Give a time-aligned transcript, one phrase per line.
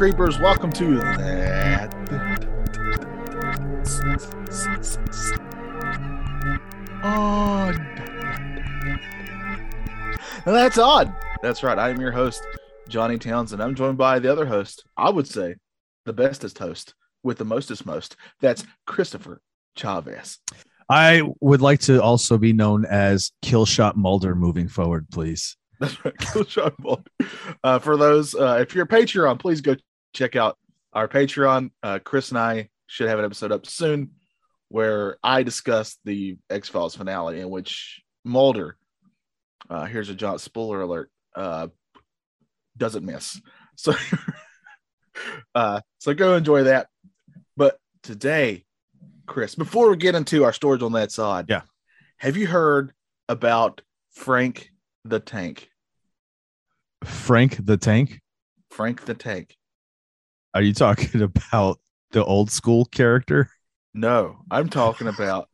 [0.00, 0.38] creepers.
[0.38, 1.92] Welcome to that.
[7.02, 7.76] Odd.
[10.46, 11.14] That's odd.
[11.42, 11.78] That's right.
[11.78, 12.42] I am your host,
[12.88, 13.62] Johnny Townsend.
[13.62, 15.56] I'm joined by the other host, I would say
[16.06, 18.16] the bestest host with the mostest most.
[18.40, 19.42] That's Christopher
[19.76, 20.38] Chavez.
[20.88, 25.58] I would like to also be known as Killshot Mulder moving forward, please.
[25.78, 26.16] That's right.
[26.16, 27.02] Killshot Mulder.
[27.62, 29.76] Uh, for those, uh, if you're a Patreon, please go
[30.12, 30.58] check out
[30.92, 31.70] our Patreon.
[31.82, 34.10] Uh, Chris and I should have an episode up soon
[34.68, 38.76] where I discuss the X Files finale, in which Mulder,
[39.68, 41.68] uh, here's a John spoiler alert, uh,
[42.76, 43.40] doesn't miss.
[43.76, 43.94] So,
[45.54, 46.88] uh, so go enjoy that.
[47.56, 48.64] But today,
[49.26, 51.62] Chris, before we get into our storage on that side, Yeah.
[52.18, 52.92] have you heard
[53.28, 53.80] about
[54.12, 54.70] Frank
[55.04, 55.70] the Tank?
[57.04, 58.20] Frank the Tank.
[58.70, 59.56] Frank the Tank.
[60.54, 61.78] Are you talking about
[62.12, 63.50] the old school character?
[63.94, 65.48] No, I'm talking about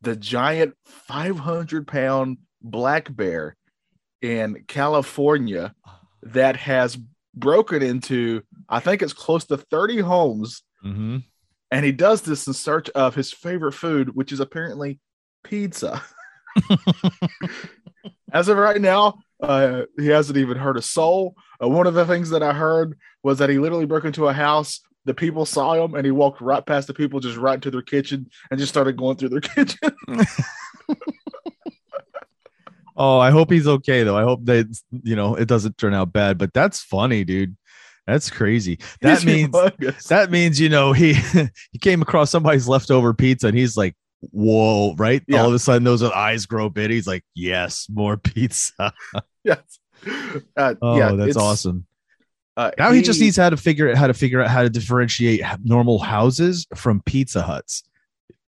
[0.00, 3.56] the giant 500 pound black bear
[4.20, 5.74] in California
[6.22, 6.98] that has
[7.34, 10.62] broken into, I think it's close to 30 homes.
[10.84, 11.18] Mm-hmm.
[11.70, 15.00] And he does this in search of his favorite food, which is apparently
[15.42, 16.02] pizza.
[18.32, 21.34] As of right now, uh, he hasn't even heard a soul.
[21.62, 24.32] Uh, one of the things that I heard was that he literally broke into a
[24.32, 24.80] house.
[25.04, 27.82] The people saw him, and he walked right past the people, just right into their
[27.82, 29.78] kitchen, and just started going through their kitchen.
[32.96, 34.18] Oh, I hope he's okay though.
[34.18, 34.66] I hope that
[35.02, 36.36] you know it doesn't turn out bad.
[36.38, 37.56] But that's funny, dude.
[38.06, 38.78] That's crazy.
[39.00, 40.08] That He's means humongous.
[40.08, 41.14] that means you know he
[41.72, 43.96] he came across somebody's leftover pizza and he's like,
[44.30, 45.22] whoa, right?
[45.26, 45.40] Yeah.
[45.42, 46.90] All of a sudden those eyes grow big.
[46.90, 48.92] He's like, yes, more pizza.
[49.44, 49.60] yes.
[50.56, 51.86] Uh, Oh, yeah, that's awesome.
[52.56, 55.42] Uh, Now he, just needs how to figure how to figure out how to differentiate
[55.64, 57.82] normal houses from Pizza Huts.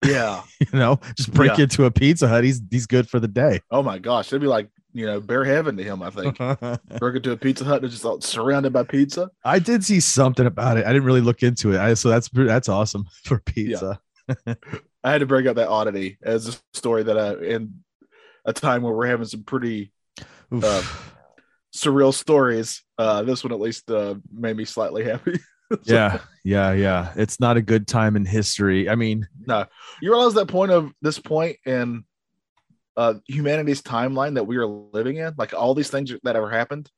[0.05, 0.41] Yeah.
[0.59, 1.63] You know, just break Yeah.
[1.65, 2.43] into a Pizza Hut.
[2.43, 3.61] He's he's good for the day.
[3.71, 6.01] Oh my gosh, it'd be like you know bear heaven to him.
[6.03, 6.37] I think
[6.99, 9.29] break into a Pizza Hut and just all surrounded by pizza.
[9.45, 10.85] I did see something about it.
[10.85, 11.79] I didn't really look into it.
[11.79, 13.99] I, so that's that's awesome for pizza.
[15.03, 17.83] I had to bring up that oddity as a story that I in
[18.45, 19.91] a time where we're having some pretty
[20.51, 20.83] Uh,
[21.75, 22.83] surreal stories.
[22.97, 25.39] Uh, this one at least uh, made me slightly happy.
[25.71, 27.13] So, yeah, yeah, yeah.
[27.15, 28.87] It's not a good time in history.
[28.89, 29.65] I mean, No,
[30.01, 32.03] you realize that point of this point in
[32.95, 36.89] uh, humanity's timeline that we are living in, like all these things that ever happened.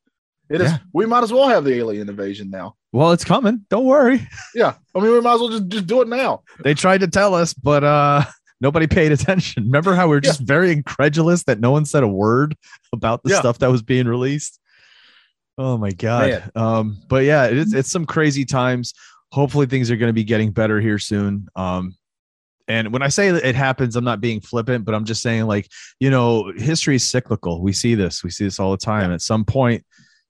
[0.48, 0.70] It is.
[0.70, 0.78] Yeah.
[0.92, 2.76] We might as well have the alien invasion now.
[2.92, 3.64] well, it's coming.
[3.68, 4.26] Don't worry.
[4.54, 6.42] Yeah, I mean, we might as well just just do it now.
[6.62, 8.22] They tried to tell us, but uh
[8.60, 9.64] nobody paid attention.
[9.66, 12.56] Remember how we are just very incredulous that no one said a word
[12.92, 13.40] about the Yeah.
[13.40, 14.60] stuff that was being released?
[15.58, 16.50] Oh my god.
[16.54, 18.92] Um, but yeah, it's it's some crazy times.
[19.32, 21.48] Hopefully things are going to be getting better here soon.
[21.56, 21.96] Um,
[22.68, 25.46] and when I say that it happens, I'm not being flippant, but I'm just saying,
[25.46, 25.68] like,
[26.00, 27.62] you know, history is cyclical.
[27.62, 29.12] We see this, we see this all the time.
[29.12, 29.84] At some point,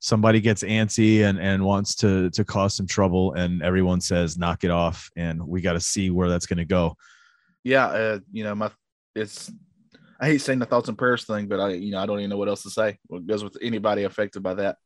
[0.06, 4.62] somebody gets antsy and and wants to to cause some trouble, and everyone says, "Knock
[4.62, 6.96] it off," and we got to see where that's going to go.
[7.64, 8.70] Yeah, uh, you know, my
[9.14, 9.50] it's.
[10.18, 12.30] I hate saying the thoughts and prayers thing, but I, you know, I don't even
[12.30, 12.96] know what else to say.
[13.08, 14.76] What goes with anybody affected by that?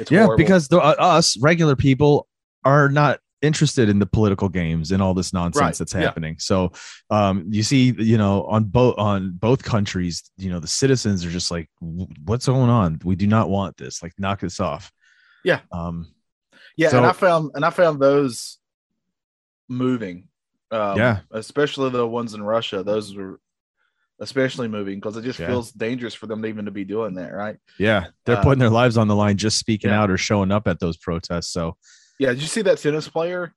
[0.00, 0.38] It's yeah, horrible.
[0.38, 2.26] because the, uh, us regular people
[2.64, 6.00] are not interested in the political games and all this nonsense Right, that's yeah.
[6.00, 6.36] happening.
[6.38, 6.72] So,
[7.08, 11.30] um, you see, you know, on both on both countries, you know, the citizens are
[11.30, 13.00] just like, "What's going on?
[13.04, 14.02] We do not want this.
[14.02, 14.92] Like, knock this off."
[15.44, 15.60] Yeah.
[15.72, 16.08] Um.
[16.76, 18.58] Yeah, So- and I found and I found those
[19.68, 20.28] moving.
[20.70, 21.20] Um, Yeah.
[21.32, 22.82] especially the ones in Russia.
[22.84, 23.40] Those were
[24.20, 25.46] especially moving because it just Yeah.
[25.48, 27.56] feels dangerous for them to even to be doing that, right?
[27.78, 30.00] Yeah, they're Uh, putting their lives on the line just speaking yeah.
[30.02, 31.48] out or showing up at those protests.
[31.48, 31.76] So,
[32.20, 33.54] Yeah, did you see that tennis player?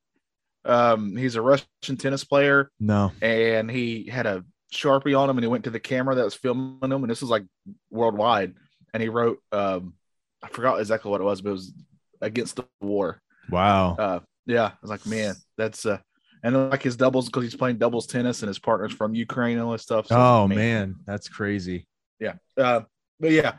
[0.63, 3.11] Um, he's a Russian tennis player, no.
[3.21, 6.33] and he had a sharpie on him, and he went to the camera that was
[6.33, 7.43] filming him, and this was like
[7.91, 8.53] worldwide,
[8.93, 9.95] and he wrote, um,
[10.41, 11.73] I forgot exactly what it was, but it was
[12.21, 13.21] against the war.
[13.49, 13.97] Wow.
[13.99, 15.97] uh yeah i was like man that's uh
[16.43, 19.57] and then, like his doubles because he's playing doubles tennis and his partner's from ukraine
[19.57, 21.85] and all this stuff so, oh man, that's crazy.
[22.21, 22.81] yeah uh
[23.19, 23.55] but yeah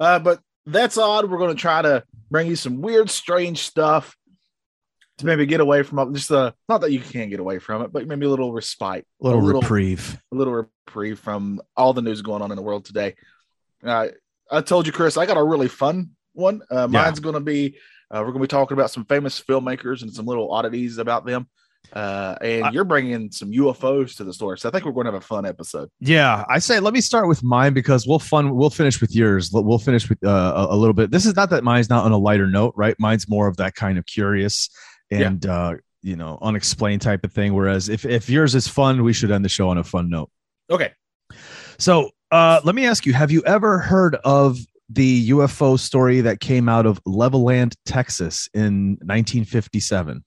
[0.00, 1.30] uh but that's odd.
[1.30, 4.16] We're going to try to bring you some weird, strange stuff
[5.18, 7.92] to maybe get away from just the not that you can't get away from it,
[7.92, 11.92] but maybe a little respite, a little, a little reprieve, a little reprieve from all
[11.92, 13.14] the news going on in the world today.
[13.84, 14.08] Uh,
[14.50, 16.62] I told you, Chris, I got a really fun one.
[16.70, 17.22] Uh, mine's yeah.
[17.22, 17.76] going to be
[18.10, 21.26] uh, we're going to be talking about some famous filmmakers and some little oddities about
[21.26, 21.48] them.
[21.92, 25.12] Uh, and you're bringing some UFOs to the store, so I think we're going to
[25.12, 25.88] have a fun episode.
[26.00, 29.50] Yeah, I say let me start with mine because we'll fun we'll finish with yours.
[29.52, 31.10] We'll finish with uh, a, a little bit.
[31.10, 32.94] This is not that mine's not on a lighter note, right?
[32.98, 34.68] Mine's more of that kind of curious
[35.10, 35.52] and yeah.
[35.52, 37.54] uh, you know unexplained type of thing.
[37.54, 40.30] Whereas if if yours is fun, we should end the show on a fun note.
[40.70, 40.92] Okay.
[41.78, 44.58] So uh, let me ask you: Have you ever heard of
[44.90, 50.24] the UFO story that came out of Levelland, Texas, in 1957?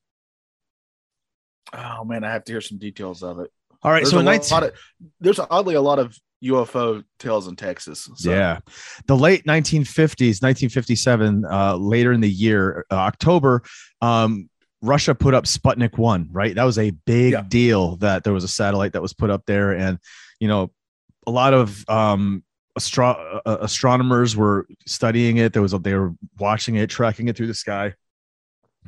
[1.74, 3.51] Oh man, I have to hear some details of it.
[3.84, 4.74] All right, there's so a 19- lot of,
[5.19, 8.10] there's oddly a lot of UFO tales in Texas.
[8.16, 8.31] So.
[8.31, 8.60] Yeah,
[9.07, 13.63] the late 1950s, 1957, uh, later in the year, uh, October,
[14.01, 14.50] um,
[14.81, 16.30] Russia put up Sputnik One.
[16.31, 17.44] Right, that was a big yeah.
[17.48, 20.00] deal that there was a satellite that was put up there, and
[20.39, 20.72] you know,
[21.28, 22.44] a lot of um,
[22.75, 25.54] astro- uh, astronomers were studying it.
[25.54, 27.94] There was a, they were watching it, tracking it through the sky.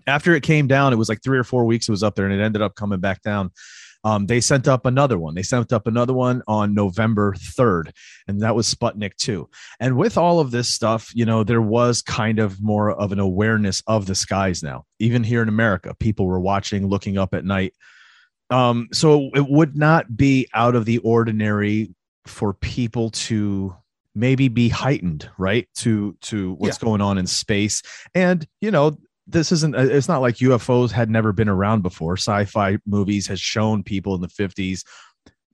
[0.07, 1.87] After it came down, it was like three or four weeks.
[1.87, 3.51] It was up there, and it ended up coming back down.
[4.03, 5.33] Um, they sent up another one.
[5.33, 7.91] They sent up another one on November 3rd,
[8.27, 9.49] and that was Sputnik 2.
[9.79, 13.19] And with all of this stuff, you know, there was kind of more of an
[13.19, 14.85] awareness of the skies now.
[14.99, 17.73] Even here in America, people were watching, looking up at night.
[18.49, 21.93] Um, so it would not be out of the ordinary
[22.25, 23.75] for people to
[24.15, 26.85] maybe be heightened right to to what's yeah.
[26.85, 27.81] going on in space
[28.13, 28.95] and you know
[29.27, 33.83] this isn't it's not like ufos had never been around before sci-fi movies has shown
[33.83, 34.83] people in the 50s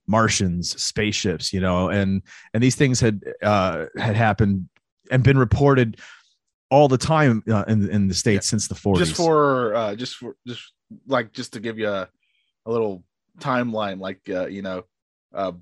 [0.06, 2.22] martians spaceships you know and
[2.52, 4.68] and these things had uh had happened
[5.10, 6.00] and been reported
[6.70, 8.50] all the time uh, in in the states yeah.
[8.50, 10.72] since the 40s just for uh just for just
[11.06, 12.08] like just to give you a,
[12.66, 13.04] a little
[13.38, 14.82] timeline like uh you know
[15.32, 15.52] uh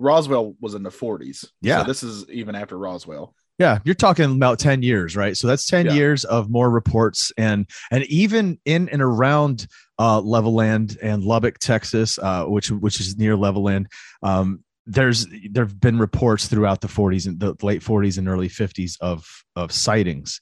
[0.00, 1.46] Roswell was in the 40s.
[1.60, 1.82] Yeah.
[1.82, 3.34] So this is even after Roswell.
[3.60, 5.36] Yeah, you're talking about 10 years, right?
[5.36, 5.92] So that's 10 yeah.
[5.92, 9.66] years of more reports and and even in and around
[9.98, 13.84] uh Levelland and Lubbock, Texas, uh which which is near Levelland.
[14.22, 18.96] Um there's there've been reports throughout the 40s and the late 40s and early 50s
[19.02, 20.40] of of sightings.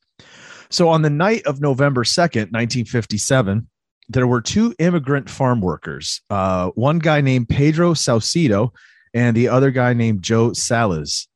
[0.71, 3.69] So on the night of November 2nd, 1957,
[4.09, 6.21] there were two immigrant farm workers.
[6.31, 8.71] Uh, one guy named Pedro Saucedo
[9.13, 11.27] and the other guy named Joe Salas.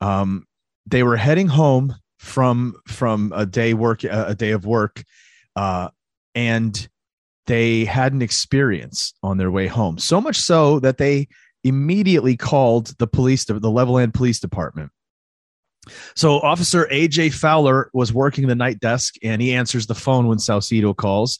[0.00, 0.46] Um,
[0.88, 5.04] they were heading home from from a day work a day of work,
[5.56, 5.88] uh,
[6.34, 6.88] and
[7.46, 9.98] they had an experience on their way home.
[9.98, 11.28] So much so that they
[11.64, 14.90] immediately called the police, the Levelland Police Department.
[16.14, 20.38] So Officer AJ Fowler was working the night desk, and he answers the phone when
[20.38, 21.38] Saucedo calls.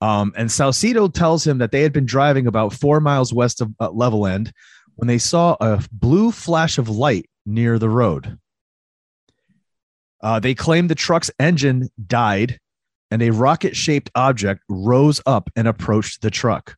[0.00, 3.72] Um, and Saucedo tells him that they had been driving about four miles west of
[3.80, 4.52] uh, Levelland
[4.94, 8.38] when they saw a blue flash of light near the road.
[10.20, 12.58] Uh, they claimed the truck's engine died
[13.10, 16.76] and a rocket shaped object rose up and approached the truck.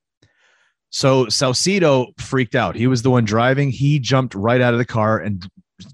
[0.91, 2.77] So Saucedo freaked out.
[2.77, 3.71] He was the one driving.
[3.71, 5.47] He jumped right out of the car and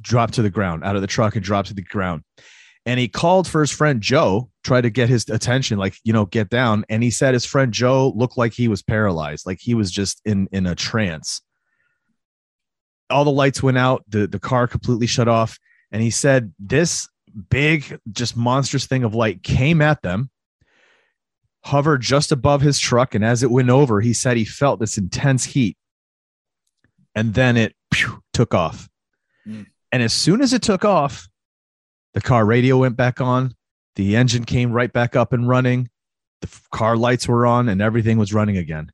[0.03, 2.23] dropped to the ground, out of the truck and dropped to the ground.
[2.85, 6.25] And he called for his friend Joe, tried to get his attention, like, you know,
[6.25, 6.85] get down.
[6.89, 10.21] And he said his friend Joe looked like he was paralyzed, like he was just
[10.25, 11.41] in, in a trance
[13.11, 15.59] all the lights went out, the, the car completely shut off.
[15.93, 20.31] And he said this big, just monstrous thing of light came at them,
[21.65, 23.15] hovered just above his truck.
[23.15, 25.77] And as it went over, he said he felt this intense heat.
[27.15, 28.89] And then it pew, took off.
[29.47, 29.67] Mm.
[29.93, 31.29] And as soon as it took off,
[32.15, 33.55] the car radio went back on,
[33.95, 35.89] the engine came right back up and running,
[36.41, 38.91] the car lights were on, and everything was running again.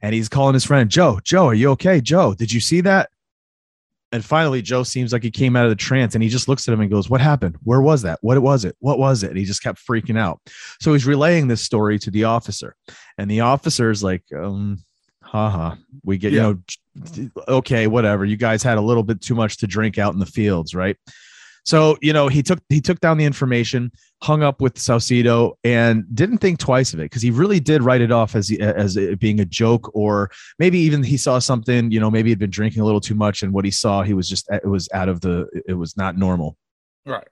[0.00, 2.00] And he's calling his friend, Joe, Joe, are you okay?
[2.00, 3.10] Joe, did you see that?
[4.16, 6.66] And finally, Joe seems like he came out of the trance and he just looks
[6.66, 7.58] at him and goes, What happened?
[7.64, 8.18] Where was that?
[8.22, 8.74] What was it?
[8.78, 9.28] What was it?
[9.28, 10.40] And he just kept freaking out.
[10.80, 12.76] So he's relaying this story to the officer.
[13.18, 14.78] And the officer's like, um,
[15.22, 16.54] haha, we get, yeah.
[16.54, 16.62] you
[17.20, 18.24] know, okay, whatever.
[18.24, 20.96] You guys had a little bit too much to drink out in the fields, right?
[21.66, 23.90] So, you know, he took he took down the information,
[24.22, 28.00] hung up with Saucedo, and didn't think twice of it because he really did write
[28.00, 30.30] it off as as it being a joke, or
[30.60, 31.90] maybe even he saw something.
[31.90, 34.14] You know, maybe he'd been drinking a little too much, and what he saw, he
[34.14, 36.56] was just it was out of the it was not normal.
[37.04, 37.26] Right.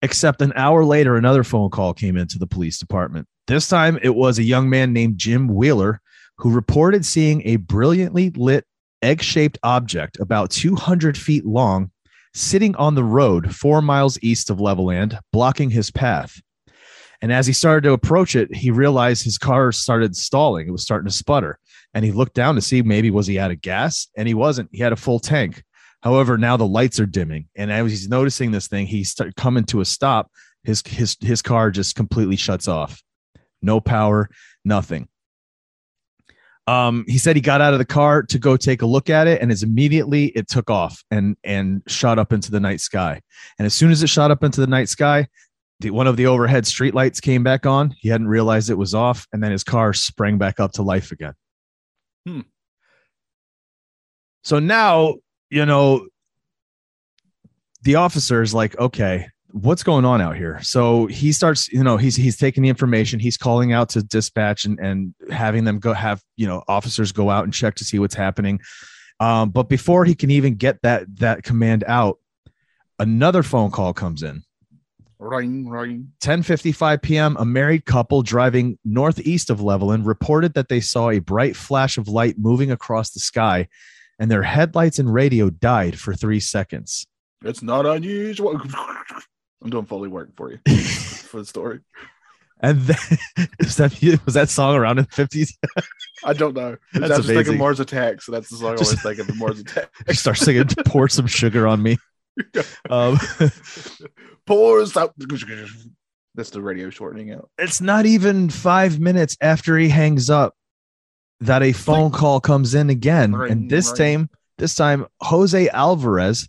[0.00, 3.26] Except an hour later, another phone call came into the police department.
[3.48, 6.00] This time, it was a young man named Jim Wheeler
[6.36, 8.64] who reported seeing a brilliantly lit
[9.02, 11.90] egg shaped object about 200 feet long
[12.38, 16.40] sitting on the road four miles east of Levelland, blocking his path.
[17.20, 20.68] And as he started to approach it, he realized his car started stalling.
[20.68, 21.58] It was starting to sputter.
[21.92, 24.06] And he looked down to see maybe was he out of gas?
[24.16, 24.68] And he wasn't.
[24.72, 25.64] He had a full tank.
[26.00, 27.48] However, now the lights are dimming.
[27.56, 29.04] And as he's noticing this thing, he
[29.36, 30.30] coming to a stop.
[30.62, 33.02] His his his car just completely shuts off.
[33.62, 34.28] No power,
[34.64, 35.08] nothing.
[36.68, 39.26] Um, he said he got out of the car to go take a look at
[39.26, 43.22] it, and as immediately it took off and and shot up into the night sky.
[43.58, 45.28] And as soon as it shot up into the night sky,
[45.80, 47.94] the, one of the overhead street lights came back on.
[47.98, 51.10] He hadn't realized it was off, and then his car sprang back up to life
[51.10, 51.32] again.
[52.26, 52.40] Hmm.
[54.44, 55.14] So now,
[55.48, 56.06] you know,
[57.80, 60.60] the officer is like, okay, what's going on out here?
[60.62, 64.64] So he starts, you know, he's he's taking the information, he's calling out to dispatch
[64.64, 67.98] and and having them go have, you know, officers go out and check to see
[67.98, 68.60] what's happening.
[69.20, 72.18] Um, but before he can even get that that command out,
[72.98, 74.42] another phone call comes in.
[75.18, 76.12] Ring, ring.
[76.22, 77.36] 10:55 p.m.
[77.40, 82.06] A married couple driving northeast of Levelland reported that they saw a bright flash of
[82.06, 83.66] light moving across the sky,
[84.20, 87.04] and their headlights and radio died for three seconds.
[87.44, 88.60] It's not unusual.
[89.62, 91.80] I'm doing Foley work for you for the story.
[92.60, 92.96] And then,
[93.60, 93.92] is that
[94.24, 95.50] was that song around in the 50s?
[96.24, 96.76] I don't know.
[96.94, 97.34] I That's was just amazing.
[97.44, 99.36] thinking Mars Attack, so that's the song I Just- thinking think of.
[99.36, 99.90] Mars Attack.
[100.08, 101.96] I start singing "Pour Some Sugar on Me."
[102.90, 103.18] Um,
[104.46, 105.14] Pours out.
[106.34, 107.50] That's the radio shortening out.
[107.58, 110.54] it's not even five minutes after he hangs up
[111.40, 114.18] that a phone call comes in again, Ring, and this ring.
[114.26, 116.48] time, this time, Jose Alvarez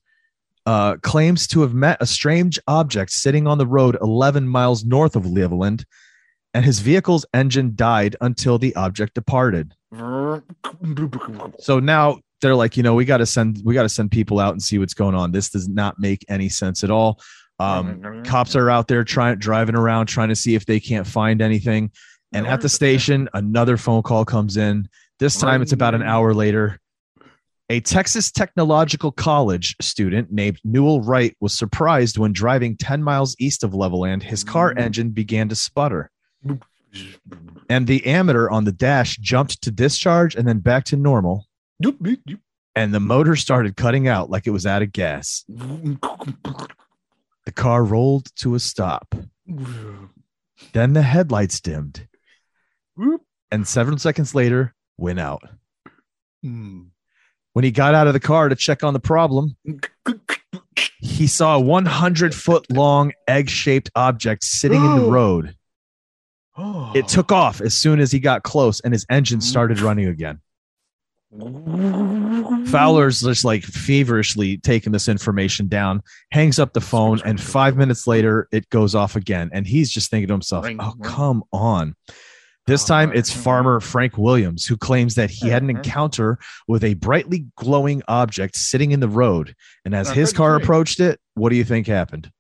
[0.70, 5.16] uh, claims to have met a strange object sitting on the road 11 miles north
[5.16, 5.84] of Levelland,
[6.54, 9.74] and his vehicle's engine died until the object departed.
[11.60, 14.40] So now they're like, you know, we got to send we got to send people
[14.40, 15.32] out and see what's going on.
[15.32, 17.20] This does not make any sense at all.
[17.58, 21.42] Um, cops are out there trying driving around trying to see if they can't find
[21.42, 21.92] anything
[22.32, 26.34] and at the station another phone call comes in this time it's about an hour
[26.34, 26.80] later
[27.70, 33.64] a texas technological college student named newell wright was surprised when driving 10 miles east
[33.64, 34.80] of levelland his car Mm.
[34.82, 36.10] engine began to sputter.
[37.70, 41.46] And the ammeter on the dash jumped to discharge and then back to normal.
[42.76, 45.44] And the motor started cutting out like it was out of gas.
[45.48, 45.98] The
[47.54, 49.14] car rolled to a stop.
[50.74, 52.08] Then the headlights dimmed.
[53.52, 55.44] And several seconds later went out.
[57.60, 59.58] When he got out of the car to check on the problem,
[61.02, 65.58] he saw a 100 foot long egg shaped object sitting in the road.
[66.96, 70.40] It took off as soon as he got close and his engine started running again.
[72.68, 76.02] Fowler's just like feverishly taking this information down,
[76.32, 79.50] hangs up the phone, and five minutes later, it goes off again.
[79.52, 81.98] And he's just thinking to himself, oh, come on.
[82.70, 85.78] This Oh, time it's farmer Frank Williams who claims that he had an Mhm.
[85.78, 89.56] encounter with a brightly glowing object sitting in the road.
[89.86, 92.32] And as his car approached it, what do you think happened?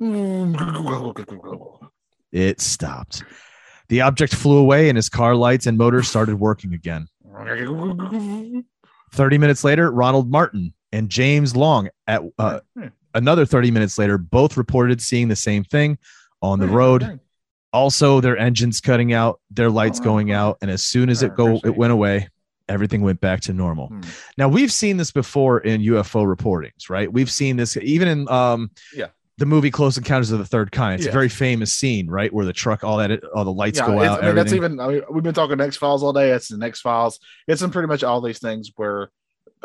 [2.32, 3.22] It stopped.
[3.88, 7.06] The object flew away and his car lights and motor started working again.
[9.12, 12.60] 30 minutes later, Ronald Martin and James Long at uh,
[13.14, 15.98] another 30 minutes later both reported seeing the same thing
[16.42, 17.20] on the road.
[17.72, 21.60] Also, their engines cutting out, their lights going out, and as soon as it go
[21.64, 22.28] it went away,
[22.68, 23.88] everything went back to normal.
[23.88, 24.00] Hmm.
[24.38, 27.12] Now we've seen this before in UFO reportings, right?
[27.12, 29.08] We've seen this even in um Yeah.
[29.38, 31.00] the movie Close Encounters of the Third Kind.
[31.00, 33.86] It's a very famous scene, right, where the truck, all that, all the lights Yeah,
[33.86, 34.22] go out.
[34.22, 34.80] I mean, that's even.
[34.80, 36.30] I mean, we've been talking X Files all day.
[36.30, 37.20] It's the X Files.
[37.46, 39.10] It's in pretty much all these things where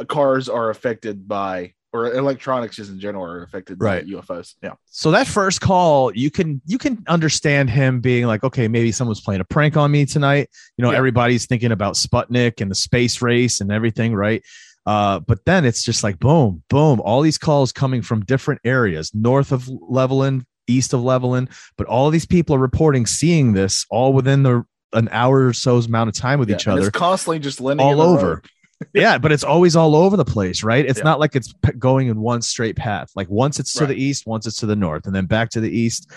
[0.08, 4.06] cars are affected by, or electronics just in general are affected Right.
[4.06, 4.56] by UFOs.
[4.64, 4.74] Yeah.
[4.86, 9.22] so that first call you can you can understand him being like okay maybe someone's
[9.22, 10.98] playing a prank on me tonight you know Yeah.
[10.98, 14.44] everybody's thinking about sputnik and the space race and everything right
[14.86, 19.12] uh, but then it's just like boom boom all these calls coming from different areas
[19.14, 24.14] north of levelland east of levelland but all these people are reporting seeing this all
[24.14, 27.40] within the an hour or so's amount of time with Yeah, each other It's constantly
[27.40, 28.28] just lending all over.
[28.36, 28.46] road.
[28.94, 30.86] Yeah, but it's always all over the place, right?
[30.86, 31.04] It's Yeah.
[31.06, 33.12] not like it's going in one straight path.
[33.16, 33.90] Like once it's to Right.
[33.90, 36.10] the east, once it's to the north, and then back to the east.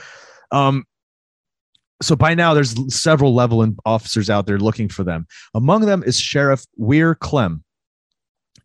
[0.50, 0.84] Um,
[2.02, 5.26] so by now, there's several Levelland officers out there looking for them.
[5.54, 7.64] Among them is Sheriff Weir Clem,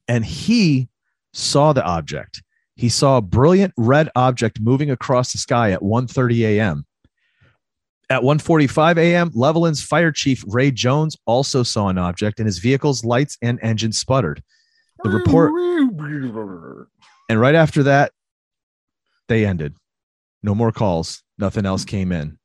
[0.08, 0.90] and he
[1.34, 2.42] saw the object.
[2.76, 6.86] He saw a brilliant red object moving across the sky at 1:30 a.m.
[8.12, 13.06] At 1:45 a.m., Levelland's fire chief Ray Jones also saw an object, and his vehicle's
[13.06, 14.42] lights and engine sputtered.
[15.04, 15.52] The report,
[17.30, 18.12] and right after that,
[19.28, 19.76] they ended.
[20.42, 21.24] No more calls.
[21.38, 22.38] Nothing else came in.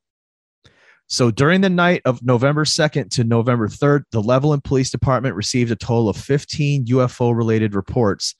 [1.06, 5.70] So during the night of November 2nd to November 3rd, the Levelland Police Department received
[5.70, 8.34] a total of 15 UFO related reports.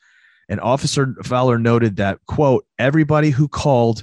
[0.49, 4.03] And Officer Fowler noted that, quote, everybody who called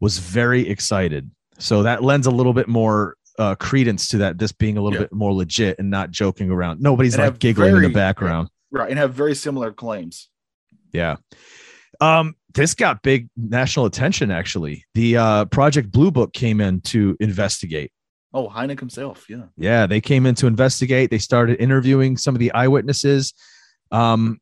[0.00, 1.30] was very excited.
[1.58, 4.98] So that lends a little bit more uh, credence to that, this being a little
[4.98, 5.04] Yeah.
[5.04, 6.80] bit more legit and not joking around.
[6.80, 8.48] Nobody's And like giggling in the background.
[8.70, 8.88] Right.
[8.90, 10.28] And have very similar claims.
[10.92, 11.16] Yeah.
[12.00, 14.84] Um, this got big national attention actually.
[14.94, 17.92] The uh Project Blue Book came in to investigate.
[18.32, 19.26] Oh, Hynek himself.
[19.28, 19.44] Yeah.
[19.56, 21.10] Yeah, they came in to investigate.
[21.10, 23.34] They started interviewing some of the eyewitnesses.
[23.90, 24.40] Um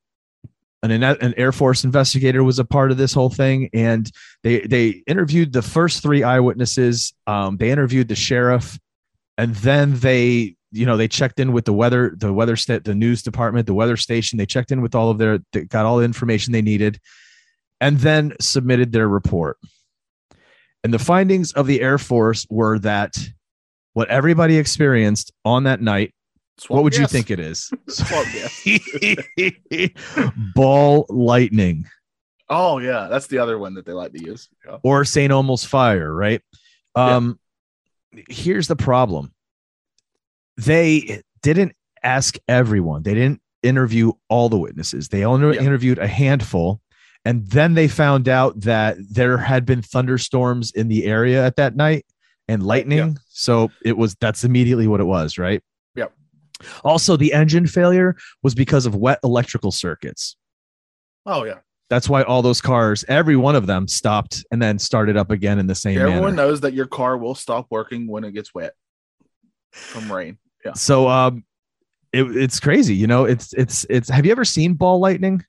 [0.92, 4.10] an, an Air Force investigator was a part of this whole thing, and
[4.42, 7.12] they they interviewed the first three eyewitnesses.
[7.26, 8.78] Um, they interviewed the sheriff,
[9.38, 13.22] and then they you know they checked in with the weather the weather the news
[13.22, 14.36] department the weather station.
[14.36, 17.00] They checked in with all of their they got all the information they needed,
[17.80, 19.58] and then submitted their report.
[20.82, 23.16] And the findings of the Air Force were that
[23.94, 26.12] what everybody experienced on that night.
[26.58, 27.70] Swamp what would you think it is?
[30.54, 31.86] Ball lightning
[32.50, 33.08] Oh, yeah.
[33.10, 34.50] That's the other one that they like to use.
[34.66, 34.76] Yeah.
[34.82, 35.32] or St.
[35.32, 36.42] Elmo's fire, right?
[36.94, 37.40] Um,
[38.28, 39.32] here's the problem.
[40.58, 43.02] They didn't ask everyone.
[43.02, 45.08] They didn't interview all the witnesses.
[45.08, 45.62] They only Yeah.
[45.62, 46.82] interviewed a handful.
[47.24, 51.74] And then they found out that there had been thunderstorms in the area at that
[51.74, 52.04] night
[52.46, 53.16] and lightning.
[53.30, 55.62] So it was that's immediately what it was, right?
[56.84, 60.36] Also, the engine failure was because of wet electrical circuits.
[61.26, 61.58] Oh, yeah.
[61.90, 65.58] That's why all those cars, every one of them, stopped and then started up again
[65.58, 66.08] in the same manner.
[66.08, 68.72] Everyone knows that your car will stop working when it gets wet
[69.72, 70.38] from rain.
[70.64, 70.72] Yeah.
[70.72, 71.44] So um,
[72.12, 72.94] it, it's crazy.
[72.94, 74.08] You know, it's it's it's.
[74.08, 75.44] Have you ever seen ball lightning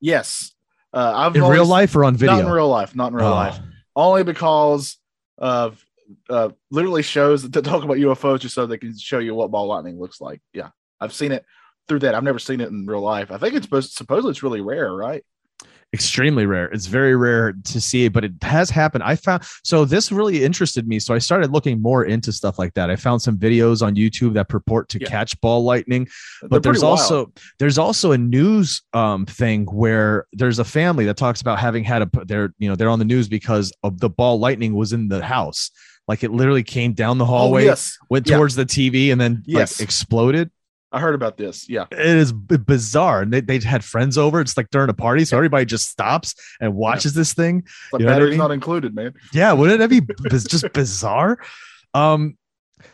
[0.00, 0.52] Yes.
[0.92, 2.36] Uh, I've in always- real life or on video?
[2.36, 2.96] Not in real life.
[2.96, 3.58] Not in real Oh, life.
[3.94, 4.96] Only because
[5.36, 5.84] of
[6.28, 9.66] uh, literally shows that talk about UFOs just so they can show you what ball
[9.66, 10.40] lightning looks like.
[10.52, 10.68] Yeah.
[11.00, 11.44] I've seen it
[11.86, 12.14] through that.
[12.14, 13.30] I've never seen it in real life.
[13.30, 15.24] I think it's supposed supposedly it's really rare, right?
[15.94, 16.66] extremely rare.
[16.66, 19.04] It's very rare to see it, but it has happened.
[19.04, 20.98] I found so this really interested me.
[20.98, 22.90] So I started looking more into stuff like that.
[22.90, 25.08] I found some videos on YouTube that purport to Yeah.
[25.08, 26.06] catch ball lightning.
[26.42, 27.00] They're but there's pretty wild.
[27.00, 31.84] also there's also a news um thing where there's a family that talks about having
[31.84, 34.92] had a they're you know they're on the news because of the ball lightning was
[34.92, 35.70] in the house
[36.08, 37.96] like it literally came down the oh, hallway yes.
[38.10, 38.36] went Yeah.
[38.36, 39.78] towards the tv and then Yes.
[39.78, 40.50] like exploded
[40.90, 41.68] I heard about this.
[41.68, 41.84] Yeah.
[41.92, 45.24] it is b- bizarre and they, they had friends over it's like during a party
[45.26, 48.38] so everybody just stops and watches this thing But You know what I mean?
[48.38, 49.12] not included, man.
[49.34, 51.38] yeah wouldn't that be biz- just bizarre
[51.94, 52.38] um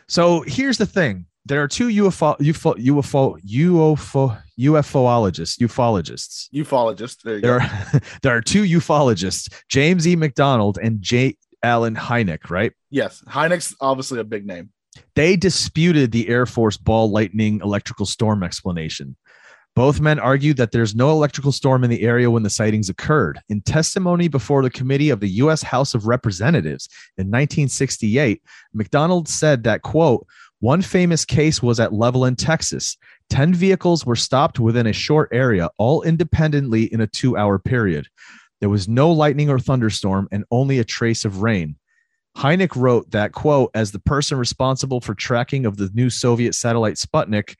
[0.09, 7.21] so here's the thing there are two ufo ufo ufo ufo ufoologists ufologists Ufologist.
[7.23, 7.65] There you there go.
[7.65, 13.21] are there are two ufologists james e mcdonald and j allen hynek right Yes.
[13.27, 14.69] Hynek's obviously a big name.
[15.15, 19.15] they disputed the air force ball lightning electrical storm explanation
[19.75, 23.41] both men argued that there's no electrical storm in the area when the sightings occurred.
[23.49, 25.61] In testimony before the committee of the U.S.
[25.61, 28.41] House of Representatives in 1968,
[28.73, 30.25] McDonald said that, quote,
[30.61, 32.95] one famous case was at Levelland, Texas.
[33.29, 38.07] 10 vehicles were stopped within a short area, all independently in a two hour period.
[38.59, 41.75] There was no lightning or thunderstorm and only a trace of rain.
[42.37, 46.95] Hynek wrote that, quote, as the person responsible for tracking of the new Soviet satellite
[46.95, 47.55] Sputnik,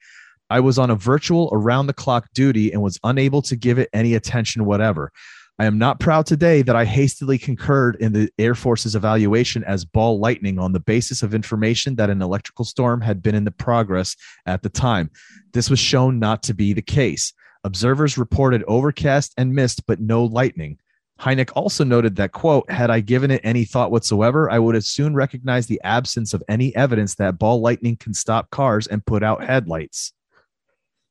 [0.50, 3.88] I was on a virtual around the clock duty and was unable to give it
[3.92, 5.10] any attention whatever.
[5.58, 9.86] I am not proud today that I hastily concurred in the Air Force's evaluation as
[9.86, 13.50] ball lightning on the basis of information that an electrical storm had been in the
[13.50, 15.10] progress at the time.
[15.54, 17.32] This was shown not to be the case.
[17.64, 20.78] Observers reported overcast and mist, but no lightning.
[21.20, 24.84] Hynek also noted that, quote, had I given it any thought whatsoever, I would have
[24.84, 29.22] soon recognized the absence of any evidence that ball lightning can stop cars and put
[29.22, 30.12] out headlights.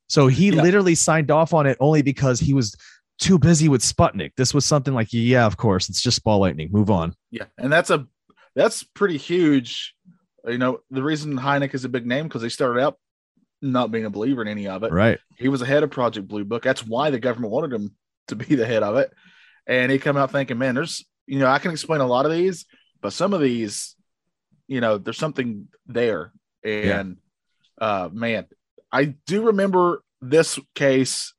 [0.08, 0.62] So he Yeah.
[0.62, 2.76] literally signed off on it only because he was
[3.18, 4.32] too busy with Sputnik.
[4.36, 6.68] This was something like, yeah, of course, it's just ball lightning.
[6.70, 7.14] Move on.
[7.30, 8.06] Yeah, and that's a
[8.54, 9.94] that's pretty huge.
[10.46, 12.98] You know, the reason Hynek is a big name because they started out
[13.60, 14.92] not being a believer in any of it.
[14.92, 15.18] Right.
[15.36, 16.62] He was the head of Project Blue Book.
[16.62, 17.96] That's why the government wanted him
[18.28, 19.12] to be the head of it.
[19.66, 22.32] And he come out thinking, man, there's you know, I can explain a lot of
[22.32, 22.66] these,
[23.00, 23.96] but some of these,
[24.68, 26.32] you know, there's something there.
[26.64, 27.16] And
[27.80, 28.46] uh man,
[28.92, 31.34] I do remember this case.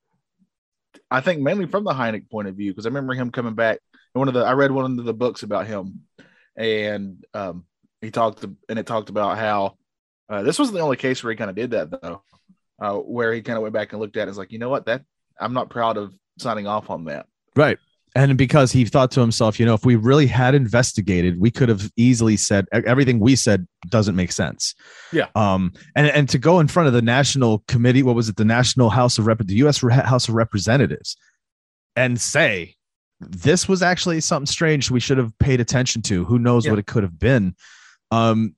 [1.09, 3.79] I think mainly from the Hynek point of view, because I remember him coming back.
[4.13, 6.01] One of the I read one of the books about him,
[6.55, 7.65] and um,
[8.01, 9.77] he talked and it talked about how
[10.29, 12.23] uh, this wasn't the only case where he kind of did that though,
[12.79, 14.29] uh, where he kind of went back and looked at it.
[14.29, 15.03] It's like you know what that
[15.39, 17.27] I'm not proud of signing off on that.
[17.55, 17.77] Right.
[18.15, 21.69] And because he thought to himself, you know, if we really had investigated, we could
[21.69, 24.73] have easily said everything we said doesn't make sense.
[25.11, 25.27] Yeah.
[25.35, 25.73] Um.
[25.95, 28.35] And and to go in front of the national committee, what was it?
[28.37, 29.81] The National House of Rep, the U.S.
[29.81, 31.15] House of Representatives,
[31.95, 32.75] and say
[33.19, 36.23] this was actually something strange we should have paid attention to.
[36.25, 36.71] Who knows Yeah.
[36.71, 37.55] what it could have been?
[38.11, 38.55] Um.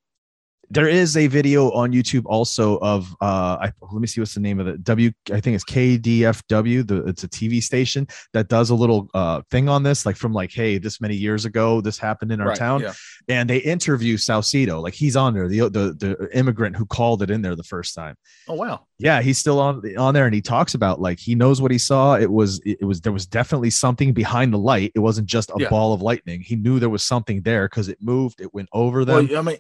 [0.71, 4.39] There is a video on YouTube also of uh I, let me see what's the
[4.39, 4.83] name of it.
[4.83, 6.87] W I think it's KDFW.
[6.87, 10.31] The it's a TV station that does a little uh thing on this, like from
[10.31, 12.93] like, hey, this many years ago, this happened in our Right, town, Yeah.
[13.27, 17.31] and they interview Saucedo, like he's on there, the the the immigrant who called it
[17.31, 18.15] in there the first time.
[18.47, 18.85] Oh wow.
[18.99, 21.79] Yeah, he's still on on there, and he talks about like he knows what he
[21.79, 22.15] saw.
[22.15, 24.91] It was it was there was definitely something behind the light.
[24.93, 25.69] It wasn't just a Yeah.
[25.69, 26.41] ball of lightning.
[26.41, 28.39] He knew there was something there because it moved.
[28.39, 29.27] It went over them.
[29.29, 29.57] Well, I mean,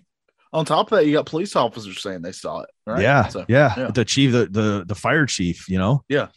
[0.51, 2.69] on top of that, you got police officers saying they saw it.
[2.85, 3.01] Right.
[3.01, 3.91] Yeah, So, yeah, yeah.
[3.91, 6.03] The chief, the, the the fire chief, you know.
[6.09, 6.27] Yeah.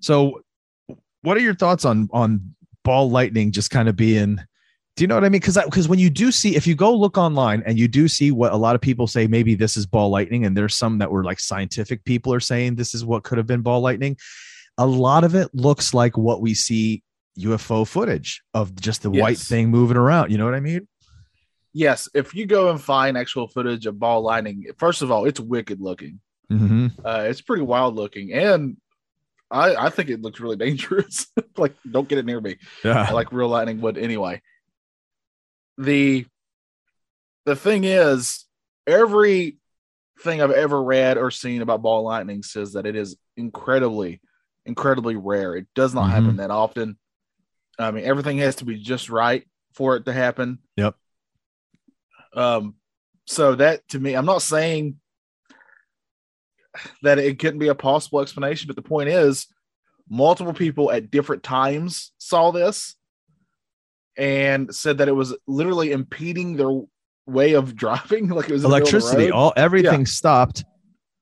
[0.00, 0.42] So,
[1.22, 4.38] what are your thoughts on on ball lightning just kind of being?
[4.96, 5.40] Do you know what I mean?
[5.40, 8.30] Because because when you do see, if you go look online and you do see
[8.30, 11.10] what a lot of people say, maybe this is ball lightning, and there's some that
[11.10, 14.16] were like scientific people are saying this is what could have been ball lightning.
[14.78, 17.02] A lot of it looks like what we see
[17.38, 20.30] UFO footage of just the white thing moving around.
[20.30, 20.86] You know what I mean?
[21.76, 25.38] Yes, if you go and find actual footage of ball lightning, first of all, it's
[25.38, 26.20] wicked looking.
[26.50, 26.86] Mm-hmm.
[27.04, 28.78] Uh, it's pretty wild looking, and
[29.50, 31.26] I I think it looks really dangerous.
[31.56, 32.56] like, don't get it near me.
[32.82, 33.10] Yeah.
[33.12, 34.40] like real lightning would anyway.
[35.78, 36.26] The
[37.44, 38.44] the thing is,
[38.86, 39.58] everything
[40.26, 44.20] I've ever read or seen about ball lightning says that it is incredibly,
[44.64, 45.54] incredibly rare.
[45.54, 46.10] It does not Mhm.
[46.12, 46.96] happen that often.
[47.78, 50.58] I mean, everything has to be just right for it to happen.
[50.76, 50.96] Yep.
[52.36, 52.74] Um,
[53.24, 55.00] so that to me, I'm not saying
[57.02, 59.46] that it couldn't be a possible explanation, but the point is,
[60.08, 62.94] multiple people at different times saw this
[64.16, 66.70] and said that it was literally impeding their
[67.26, 68.28] way of driving.
[68.28, 70.64] Like it was in the middle of the Electricity, all everything stopped,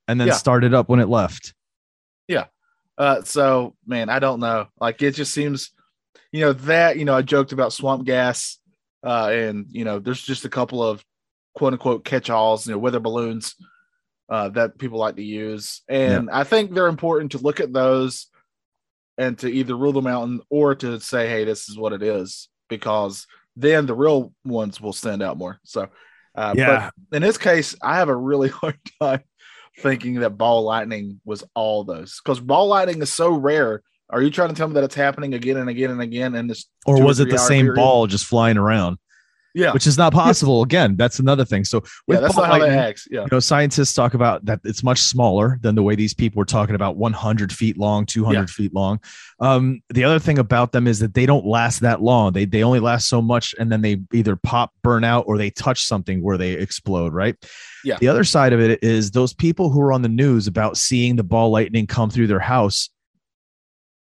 [0.08, 0.34] and then Yeah.
[0.34, 1.54] started up when it left.
[2.28, 2.46] Yeah.
[2.98, 4.68] Uh, so man, I don't know.
[4.80, 5.70] Like it just seems,
[6.32, 8.58] you know, that you know, I joked about swamp gas,
[9.04, 11.04] uh, and you know, there's just a couple of
[11.54, 13.54] quote unquote catch-alls, you know, weather balloons,
[14.28, 18.28] uh, that people like to use, and I think they're important to look at those
[19.16, 22.02] and to either rule them out and, or to say, hey, this is what it
[22.02, 25.60] is, because then the real ones will stand out more.
[25.62, 25.88] So,
[26.34, 26.90] uh, Yeah.
[27.10, 29.22] but in this case, I have a really hard time
[29.78, 33.82] thinking that ball lightning was all those because ball lightning is so rare.
[34.14, 36.48] Are you trying to tell me that it's happening again and again and again And
[36.48, 36.66] this?
[36.86, 37.76] Or was it the same period?
[37.76, 38.98] ball just flying around?
[39.56, 40.62] Yeah, Which is not possible.
[40.62, 41.64] Again, that's another thing.
[41.64, 43.06] So yeah, that's not how lightning, that acts.
[43.08, 46.40] Yeah, you know, scientists talk about that it's much smaller than the way these people
[46.40, 48.46] were talking about 100 feet long, 200 Yeah.
[48.46, 48.98] feet long.
[49.38, 52.32] Um, the other thing about them is that they don't last that long.
[52.32, 55.50] They they only last so much, and then they either pop, burn out, or they
[55.50, 57.12] touch something where they explode.
[57.12, 57.36] Right.
[57.84, 57.98] Yeah.
[58.00, 61.14] The other side of it is those people who are on the news about seeing
[61.14, 62.90] the ball lightning come through their house.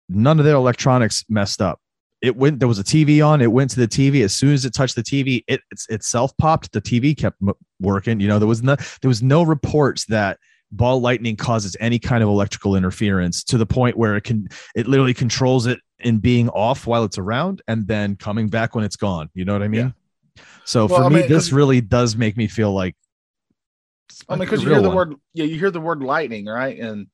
[0.08, 1.80] None of their electronics messed up.
[2.22, 4.64] It went there was a tv on it went to the tv as soon as
[4.64, 8.38] it touched the tv it it's, itself popped the tv kept m- working you know
[8.38, 10.38] there was no there was no reports that
[10.72, 14.86] ball lightning causes any kind of electrical interference to the point where it can it
[14.86, 18.96] literally controls it in being off while it's around and then coming back when it's
[18.96, 19.28] gone.
[19.34, 19.94] You know what i mean?
[20.64, 22.94] So Well, for I me mean, this really does make me feel like
[24.28, 24.96] I mean, because you hear the one.
[24.96, 26.78] word, yeah, you hear the word lightning, right?
[26.78, 27.06] And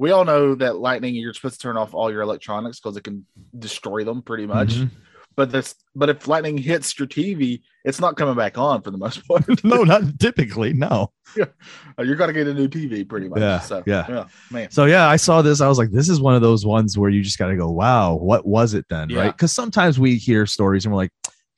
[0.00, 3.04] we all know that lightning, you're supposed to turn off all your electronics because it
[3.04, 3.26] can
[3.58, 4.70] destroy them pretty much.
[4.76, 4.90] Mhm.
[5.36, 8.98] But this, but if lightning hits your TV, it's not coming back on for the
[8.98, 9.44] most part.
[9.62, 13.40] no not typically no Uh, you're gonna get a new TV pretty much.
[13.40, 14.06] Yeah, So yeah.
[14.08, 14.70] yeah, man.
[14.70, 15.60] So yeah, I saw this.
[15.60, 17.70] I was like, this is one of those ones where you just got to go,
[17.70, 19.10] wow, what was it then?
[19.10, 19.20] Yeah.
[19.20, 19.32] Right?
[19.36, 21.12] Because sometimes we hear stories and we're like,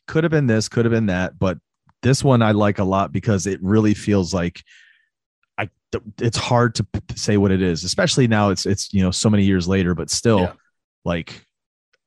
[0.08, 1.58] could have been this, could have been that, but
[2.02, 4.62] this one I like a lot because it really feels like
[5.58, 5.68] I.
[6.20, 8.50] It's hard to p- say what it is, especially now.
[8.50, 10.52] It's it's you know so many years later, but still, Yeah.
[11.04, 11.44] like,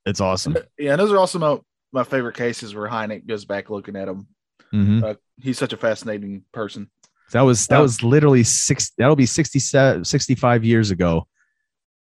[0.04, 0.56] it's awesome.
[0.78, 1.58] Yeah, and those are also my,
[1.92, 4.26] my favorite cases where Hynek goes back looking at them.
[4.72, 5.02] Mhm.
[5.04, 6.90] Uh, he's such a fascinating person.
[7.32, 8.90] That was that Um, was literally six.
[8.98, 11.26] That'll be 67, 65 years ago.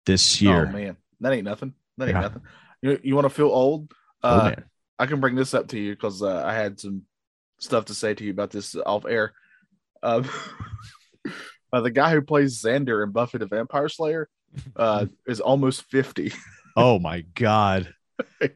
[0.07, 0.66] This year.
[0.69, 1.75] Oh man, that ain't nothing.
[1.99, 2.21] That ain't Yeah.
[2.23, 2.43] nothing.
[2.83, 3.93] You you want to feel old?
[4.23, 4.64] Oh, Uh, man.
[4.99, 7.03] I can bring this up to you because uh, I had some
[7.61, 9.33] stuff to say to you about this off air.
[11.73, 14.29] Uh, the guy who plays Xander in Buffy the Vampire Slayer
[14.77, 16.33] uh, is almost fifty.
[16.77, 17.93] Oh my god.
[18.41, 18.51] Do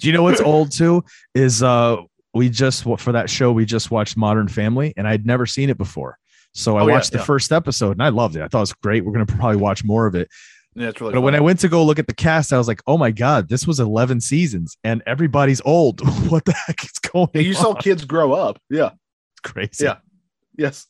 [0.00, 1.04] you know what's old too?
[1.34, 1.96] Is uh
[2.34, 5.78] we just for that show we just watched Modern Family and I'd never seen it
[5.78, 6.18] before.
[6.54, 7.24] So I Oh, yeah, watched the yeah.
[7.24, 8.42] first episode and I loved it.
[8.42, 9.04] I thought it was great.
[9.04, 10.28] We're gonna probably watch more of it.
[10.74, 11.14] Yeah, it's really.
[11.14, 13.10] But when I went to go look at the cast, I was like, "Oh my
[13.10, 16.00] god, this was 11 seasons, and everybody's old.
[16.30, 17.42] what the heck is going on?
[17.42, 18.60] you on?" saw kids grow up.
[18.68, 18.90] Yeah.
[19.32, 19.84] It's crazy.
[19.84, 19.96] Yeah.
[20.56, 20.86] Yes.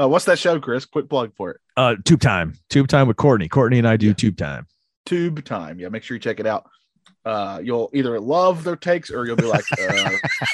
[0.00, 0.84] Uh, what's that show, Chris?
[0.86, 1.60] Quick plug for it.
[1.76, 2.54] Uh, tube time.
[2.70, 3.48] Tube time with Courtney.
[3.48, 4.12] Courtney and I do Yeah.
[4.14, 4.66] tube time.
[5.06, 5.80] Tube Time.
[5.80, 6.68] Yeah, make sure you check it out.
[7.24, 10.10] Uh, you'll either love their takes or you'll be like, uh,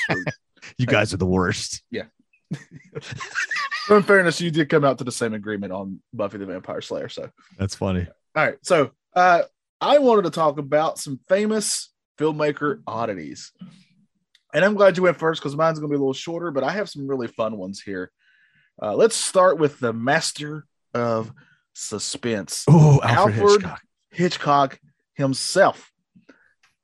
[0.78, 1.82] You guys are the worst.
[1.90, 2.04] Yeah.
[3.90, 7.08] in fairness, you did come out to the same agreement on Buffy the Vampire Slayer.
[7.08, 7.28] So,
[7.58, 8.06] That's funny.
[8.34, 8.56] all right.
[8.62, 9.42] So, uh,
[9.80, 13.52] I wanted to talk about some famous filmmaker oddities.
[14.54, 16.64] And I'm glad you went first because mine's going to be a little shorter, but
[16.64, 18.10] I have some really fun ones here.
[18.80, 21.32] Uh, let's start with the master of
[21.72, 22.64] suspense.
[22.68, 23.82] Oh, Alfred Alfred- Hitchcock.
[24.10, 24.80] Hitchcock
[25.14, 25.92] himself.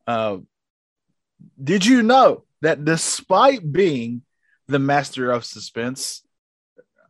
[0.07, 0.39] Uh,
[1.63, 4.23] did you know that despite being
[4.69, 6.23] the master of suspense,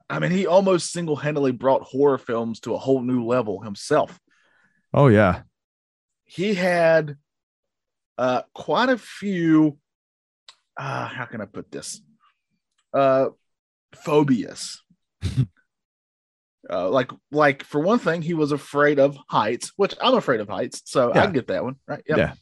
[0.08, 4.20] I mean, he almost single handedly brought horror films to a whole new level himself.
[4.92, 5.42] Oh yeah.
[6.24, 7.16] He had
[8.18, 9.78] uh, quite a few,
[10.76, 12.00] uh, how can I put this?
[12.92, 13.28] Uh,
[13.94, 14.78] phobias.
[16.70, 20.48] Uh, like, like for one thing, he was afraid of heights, which I'm afraid of
[20.48, 21.30] heights, so I Yeah.
[21.32, 22.02] get that one, right?
[22.06, 22.34] Yeah.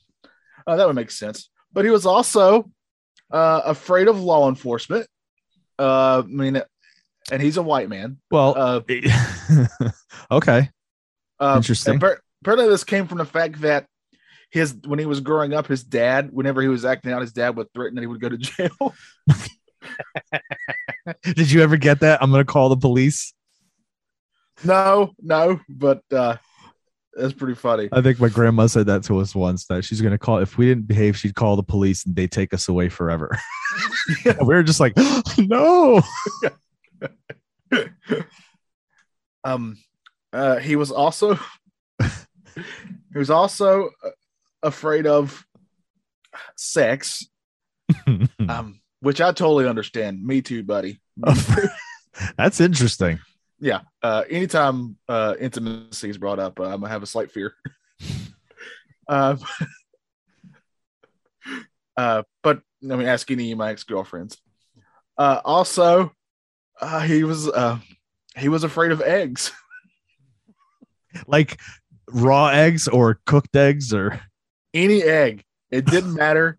[0.67, 1.49] uh, that would make sense.
[1.73, 2.71] But he was also
[3.33, 5.07] uh, afraid of law enforcement.
[5.79, 6.61] Uh, I mean,
[7.33, 8.19] and he's a white man.
[8.31, 8.81] Well, Uh,
[10.31, 10.69] okay.
[11.41, 11.99] uh, Interesting.
[11.99, 13.87] appar- Apparently, this came from the fact that
[14.51, 17.57] his when he was growing up, his dad, whenever he was acting out, his dad
[17.57, 18.95] would threaten that he would go to jail.
[21.23, 22.23] Did you ever get that?
[22.23, 23.33] I'm gonna call the police.
[24.65, 26.37] no, no, but uh,
[27.15, 27.89] that's pretty funny.
[27.93, 30.67] I think my grandma said that to us once that she's gonna call if we
[30.67, 33.37] didn't behave, she'd call the police and they take us away forever.
[34.25, 34.37] Yeah.
[34.41, 34.95] we were just like,
[35.39, 36.03] no.
[39.45, 39.77] um,
[40.33, 41.39] uh, he was also
[43.13, 44.11] he was also uh,
[44.63, 45.45] afraid of
[46.57, 47.27] sex,
[48.49, 50.25] um, which I totally understand.
[50.25, 51.01] Me too, buddy.
[52.37, 53.19] That's interesting.
[53.61, 53.81] yeah.
[54.03, 57.55] Uh, anytime uh, intimacy is brought up, uh, I'm gonna have a slight fear.
[59.09, 59.37] uh,
[61.97, 64.39] uh, but let me ask any of my ex girlfriends.
[65.17, 66.13] Uh, also,
[66.81, 67.79] uh, he was uh,
[68.37, 69.53] he was afraid of eggs.
[71.27, 71.59] Like
[72.09, 74.21] raw eggs or cooked eggs or
[74.73, 76.59] Any egg, it didn't matter.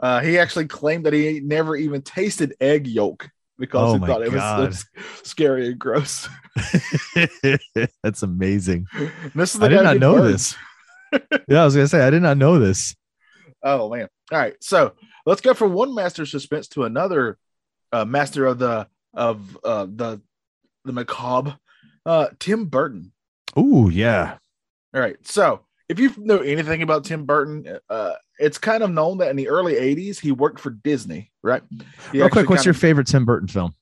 [0.00, 4.22] Uh, he actually claimed that he never even tasted egg yolk because Oh he thought
[4.22, 4.60] it was, God.
[4.62, 4.86] it was
[5.24, 6.26] scary and gross.
[8.02, 8.86] That's amazing.
[9.34, 10.56] this is the I did not know birds.
[11.12, 11.20] this.
[11.48, 12.94] Yeah, I was gonna say I did not know this.
[13.62, 14.08] Oh man!
[14.32, 14.94] All right, so
[15.26, 17.36] let's go from one master of suspense to another
[17.92, 20.22] uh, master of the of uh, the
[20.84, 21.58] the macabre,
[22.06, 23.12] uh, Tim Burton.
[23.58, 24.38] Ooh, yeah.
[24.94, 29.18] All right, so if you know anything about Tim Burton, uh, it's kind of known
[29.18, 31.62] that in the early '80s he worked for Disney, right?
[32.12, 33.74] He Real quick, what's your of- favorite Tim Burton film?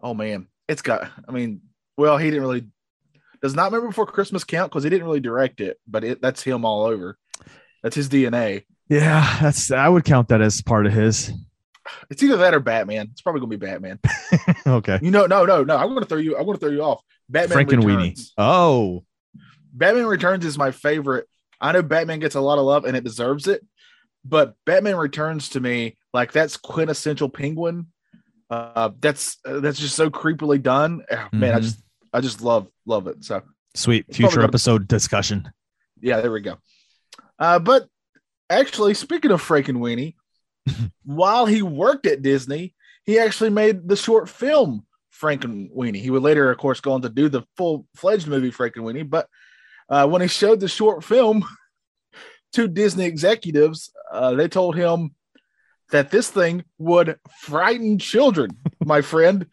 [0.00, 1.10] Oh man, it's got.
[1.26, 1.62] I mean,
[1.96, 2.66] well, he didn't really
[3.40, 6.42] does not remember before Christmas count because he didn't really direct it, but it, that's
[6.42, 7.16] him all over.
[7.82, 8.64] That's his DNA.
[8.88, 11.32] Yeah, that's I would count that as part of his.
[12.10, 13.08] It's either that or Batman.
[13.12, 13.98] It's probably gonna be Batman.
[14.66, 14.98] okay.
[15.02, 15.76] You know, no, no, no.
[15.76, 16.36] I'm gonna throw you.
[16.36, 17.02] I'm gonna throw you off.
[17.28, 17.96] Batman Frankenweenie.
[17.96, 18.32] Returns.
[18.36, 19.04] Oh,
[19.72, 21.26] Batman Returns is my favorite.
[21.64, 23.64] I know Batman gets a lot of love and it deserves it,
[24.24, 27.86] but Batman Returns to me, like that's quintessential Penguin.
[28.50, 31.02] Uh, that's uh, that's just so creepily done.
[31.10, 31.62] Oh, Man, I Mhm.
[31.62, 33.24] just I just love love it.
[33.24, 33.42] So
[33.74, 34.04] sweet.
[34.14, 35.50] Future gonna- episode discussion.
[36.00, 36.58] yeah, there we go.
[37.38, 37.88] Uh, but
[38.50, 40.14] actually, speaking of Frankenweenie,
[41.04, 42.74] while he worked at Disney,
[43.06, 44.86] he actually made the short film
[45.18, 45.96] Frankenweenie.
[46.02, 49.08] He would later, of course, go on to do the full fledged movie Frankenweenie.
[49.08, 49.28] But
[49.88, 51.44] uh, when he showed the short film
[52.52, 55.14] to Disney executives, uh, they told him
[55.90, 58.50] that this thing would frighten children,
[58.84, 59.46] my friend.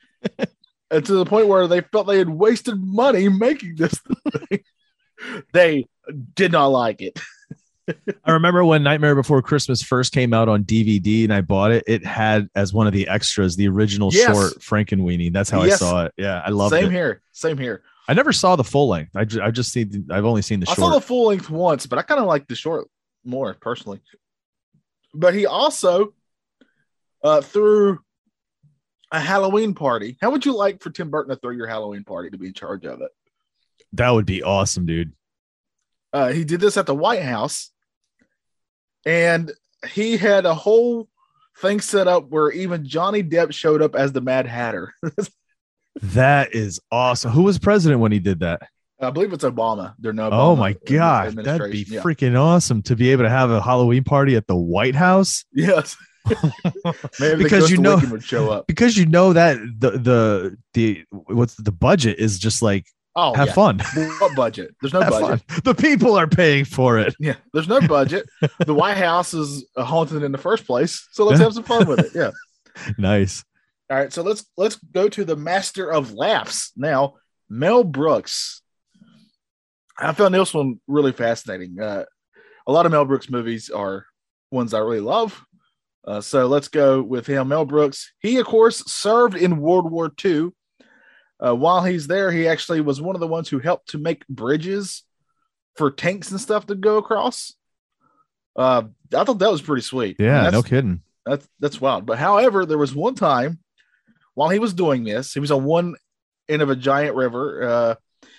[0.89, 3.99] and to the point where they felt they had wasted money making this
[4.49, 4.59] thing.
[5.53, 5.85] they
[6.35, 7.19] did not like it.
[8.23, 11.83] I remember when Nightmare Before Christmas first came out on DVD and I bought it.
[11.87, 14.27] It had as one of the extras the original Yes.
[14.27, 15.33] short Frankenweenie.
[15.33, 15.81] That's how Yes.
[15.81, 16.13] I saw it.
[16.17, 16.75] Yeah, I love it.
[16.81, 17.21] Same here.
[17.33, 17.83] Same here.
[18.07, 19.15] I never saw the full length.
[19.15, 19.89] I just, I just seen.
[19.89, 20.91] The, I've only seen the I short.
[20.91, 22.87] saw the full length once, but I kind of like the short
[23.23, 24.01] more personally.
[25.13, 26.13] But he also
[27.23, 27.99] uh, threw
[29.11, 30.17] a Halloween party.
[30.21, 32.53] How would you like for Tim Burton to throw your Halloween party to be in
[32.53, 33.11] charge of it?
[33.93, 35.13] that would be awesome, dude.
[36.13, 37.71] Uh, he did this at the White House,
[39.05, 39.51] and
[39.89, 41.07] he had a whole
[41.57, 44.93] thing set up where even Johnny Depp showed up as the Mad Hatter.
[46.01, 47.31] That is awesome.
[47.31, 48.61] Who was president when he did that?
[48.99, 49.95] I believe it's Obama.
[49.99, 50.29] They're no.
[50.31, 51.85] oh my god, that'd be.
[51.87, 52.01] Yeah.
[52.01, 55.97] freaking awesome to be able to have a Halloween party at the White House Yes.
[57.19, 58.67] Maybe Because you know- would show up.
[58.67, 63.47] because you know that the the the what's the budget is just like Oh, have
[63.47, 63.53] yeah.
[63.53, 63.79] fun.
[64.19, 64.73] What budget?
[64.81, 65.41] There's no Have budget.
[65.49, 65.59] fun.
[65.65, 67.13] The people are paying for it.
[67.19, 68.25] Yeah, there's no budget.
[68.65, 71.89] the White House is uh, haunted in the first place, so let's have some fun
[71.89, 72.11] with it.
[72.15, 72.31] Yeah.
[72.97, 73.43] Nice.
[73.91, 77.15] All right, so let's let's go to the master of laughs now,
[77.49, 78.61] Mel Brooks.
[79.99, 81.77] I found this one really fascinating.
[81.77, 82.05] Uh,
[82.65, 84.05] a lot of Mel Brooks movies are
[84.49, 85.43] ones I really love.
[86.07, 87.49] Uh, so let's go with him.
[87.49, 88.13] Mel Brooks.
[88.19, 90.51] He, of course, served in World War II.
[91.45, 94.25] Uh, while he's there, he actually was one of the ones who helped to make
[94.29, 95.03] bridges
[95.75, 97.55] for tanks and stuff to go across.
[98.55, 100.15] Uh, I thought that was pretty sweet.
[100.17, 101.01] Yeah, no kidding.
[101.25, 102.05] that's that's wild.
[102.05, 103.59] But however, there was one time
[104.33, 105.95] while he was doing this, he was on one
[106.49, 107.63] end of a giant river.
[107.63, 107.95] Uh,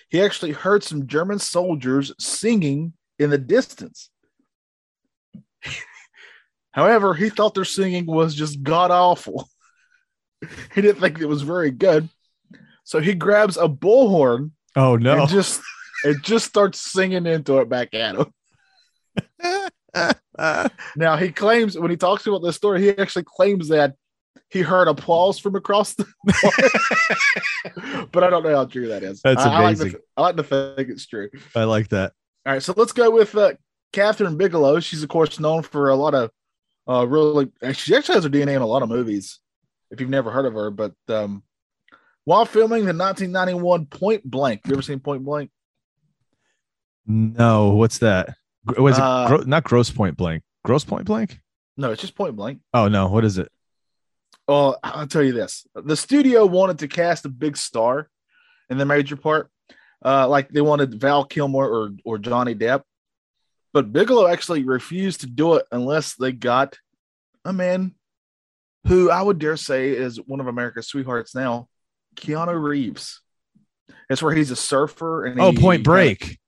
[0.08, 4.10] he actually heard some German soldiers singing in the distance.
[6.72, 9.48] however, he thought their singing was just god awful.
[10.74, 12.08] he didn't think it was very good.
[12.84, 15.20] So he grabs a bullhorn Oh no.
[15.20, 15.60] and just
[16.04, 18.32] it just starts singing into it back at him.
[20.96, 23.94] Now he claims when he talks about this story, he actually claims that
[24.50, 26.06] he heard applause from across the
[28.12, 29.20] but I don't know how true that is.
[29.22, 29.90] That's I, I like, amazing.
[29.92, 31.30] to, I like to think it's true.
[31.56, 32.12] I like that.
[32.44, 33.52] All right, so let's go with uh,
[33.92, 34.80] Kathryn Bigelow.
[34.80, 36.30] She's of course known for a lot of
[36.88, 37.50] uh, really.
[37.72, 39.38] She actually has her DNA in a lot of movies.
[39.90, 41.42] If you've never heard of her, but um,
[42.24, 45.50] while filming the 1991 Point Blank, you ever seen Point Blank?
[47.06, 48.34] No, what's that?
[48.78, 50.42] Was it Uh, gro- not Grosse Pointe Blank?
[50.64, 51.40] Grosse Pointe Blank?
[51.76, 52.60] No, it's just Point Blank.
[52.72, 53.50] Oh no, what is it?
[54.48, 58.08] Well, I'll tell you this: the studio wanted to cast a big star
[58.68, 59.50] in the major part,
[60.04, 62.82] uh, like they wanted Val Kilmer or or Johnny Depp,
[63.72, 66.76] but Bigelow actually refused to do it unless they got
[67.44, 67.94] a man
[68.88, 71.68] who I would dare say is one of America's sweethearts now,
[72.16, 73.20] Keanu Reeves.
[74.08, 76.38] That's where he's a surfer and Oh, he- Point Break.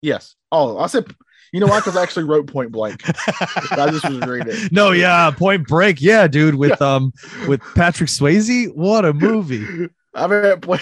[0.00, 0.34] Yes.
[0.50, 1.06] Oh, I said,
[1.54, 1.78] you know why?
[1.78, 3.02] Because I actually wrote Point Blank.
[3.06, 4.72] I just was reading it.
[4.72, 6.02] no, yeah, Point Break.
[6.02, 7.12] Yeah, dude, with um
[7.48, 8.74] with Patrick Swayze.
[8.74, 9.88] What a movie.
[10.14, 10.80] I mean, at Point-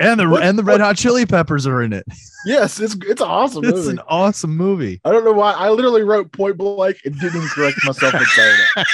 [0.00, 2.04] And the What- and the Red Hot Chili Peppers are in it.
[2.46, 3.90] yes, it's it's an awesome It's movie.
[3.90, 5.00] an awesome movie.
[5.04, 5.52] I don't know why.
[5.52, 8.86] I literally wrote point blank and didn't correct myself in saying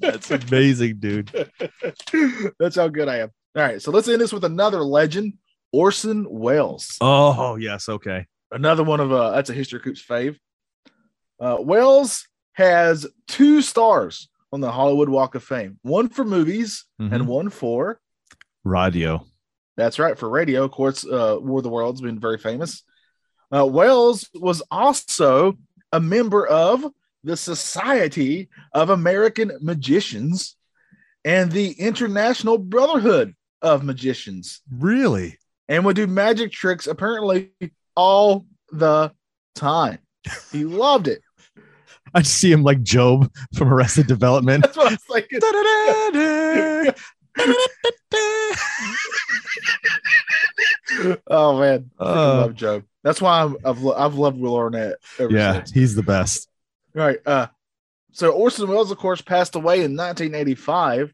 [0.00, 1.30] That's amazing, dude.
[2.58, 3.30] That's how good I am.
[3.56, 5.34] All right, so let's end this with another legend,
[5.72, 6.96] Orson Welles.
[7.00, 8.26] Oh, yes, okay.
[8.52, 10.36] Another one of uh that's a History Coops fave.
[11.40, 15.78] Uh, Welles has two stars on the Hollywood Walk of Fame.
[15.82, 17.12] One for movies Mhm.
[17.12, 18.00] and one for
[18.64, 19.26] Radio.
[19.76, 20.18] That's right.
[20.18, 22.82] For radio, of course, uh, War of the Worlds been very famous.
[23.50, 25.56] Uh, Welles was also
[25.92, 26.84] a member of
[27.24, 30.56] the Society of American Magicians
[31.24, 35.38] and the International Brotherhood of Magicians, Really?
[35.68, 37.52] and would do magic tricks apparently
[37.96, 39.12] all the
[39.54, 39.98] time.
[40.50, 41.20] He loved it.
[42.14, 44.62] I just see him like Gob from Arrested Development.
[44.64, 45.40] That's what I was thinking.
[51.28, 52.82] oh man, I Uh, love Gob.
[53.02, 55.70] That's why I'm, I've I've loved Will Arnett ever yeah, since.
[55.72, 56.48] he's the best.
[56.94, 57.18] Right.
[57.26, 57.48] Uh,
[58.12, 61.12] so Orson Welles, of course, passed away in 1985,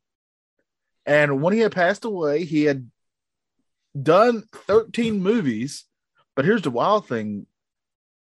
[1.07, 2.91] and when he had passed away, he had
[4.01, 5.85] done 13 movies.
[6.39, 7.47] But here's the wild thing,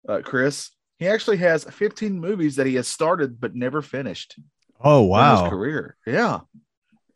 [0.07, 0.71] uh, Chris.
[0.99, 4.39] He actually has 15 movies that he has started but never finished
[4.79, 5.45] Oh in wow!
[5.45, 5.97] his career.
[6.07, 6.41] Yeah,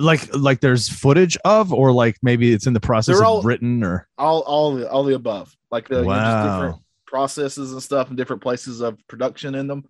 [0.00, 3.42] Like like there's footage of, or like maybe it's in the process They're of all-
[3.42, 6.82] written, or all all the all the above, like the you know, just different wow.
[7.04, 9.84] processes and stuff and different places of production in them.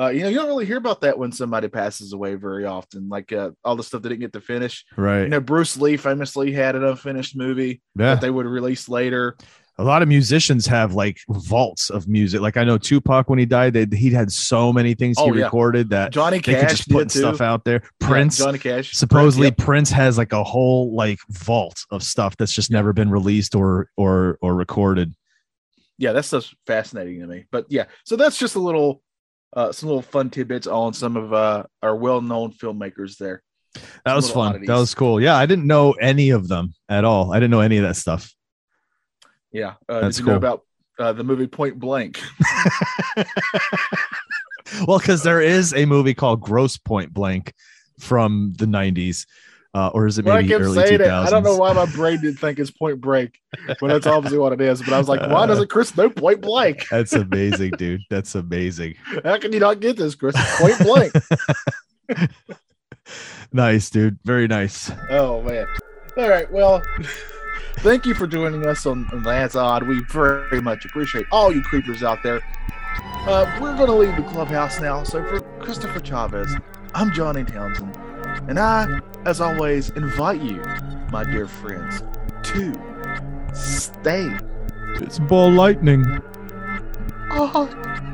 [0.00, 3.10] Uh, you know, you don't really hear about that when somebody passes away very often,
[3.10, 4.86] like uh, all the stuff they didn't get to finish.
[4.96, 5.24] Right?
[5.24, 8.14] You know, Bruce Lee famously had an unfinished movie yeah.
[8.14, 9.36] that they would release later.
[9.80, 12.40] A lot of musicians have like vaults of music.
[12.40, 15.34] Like I know Tupac when he died, they, he had so many things he Oh,
[15.34, 15.44] yeah.
[15.44, 17.20] recorded that Johnny they could Cash just put too.
[17.20, 17.80] stuff out there.
[18.00, 22.36] Yeah, Prince, Johnny Cash, supposedly Prince, Prince has like a whole like vault of stuff
[22.36, 25.14] that's just never been released or or or recorded.
[25.98, 27.46] yeah, that's just fascinating to me.
[27.50, 29.02] But yeah, so that's just a little,
[29.56, 33.42] uh, some little fun tidbits on some of uh, our well-known filmmakers there.
[33.74, 34.48] That Some was fun.
[34.48, 34.66] oddities.
[34.68, 35.20] That was cool.
[35.20, 37.32] Yeah, I didn't know any of them at all.
[37.32, 38.32] I didn't know any of that stuff.
[39.52, 40.64] Yeah, uh, That's did you know about
[40.98, 42.20] uh, the movie Point Blank?
[44.86, 47.52] well, because there is a movie called Grosse Pointe Blank
[47.98, 49.26] from the 90s.
[49.74, 51.04] uh, or is it When I maybe early saying 2000s?
[51.04, 53.38] it, I don't know why my brain didn't think it's Point Break
[53.80, 54.80] when that's obviously what it is.
[54.82, 56.86] But I was like, why doesn't Chris know Point Blank?
[56.90, 58.00] That's amazing, dude.
[58.10, 58.94] That's amazing.
[59.24, 60.34] How can you not get this, Chris?
[60.58, 61.12] Point Blank.
[63.52, 64.18] Nice, dude.
[64.24, 64.90] Very nice.
[65.10, 65.66] Oh man.
[66.16, 66.50] All right.
[66.52, 66.82] Well,
[67.78, 69.86] thank you for joining us on, That's Odd.
[69.86, 72.40] We very much appreciate all you creepers out there.
[73.26, 75.02] Uh, we're going to leave the clubhouse now.
[75.04, 76.54] So for Christopher Chavez,
[76.94, 77.96] I'm Johnny Townsend,
[78.48, 80.62] and I, as always, invite you,
[81.12, 82.02] my dear friends,
[82.44, 82.74] to
[83.54, 84.30] stay
[84.96, 86.04] It's ball lightning.
[87.30, 88.09] odd.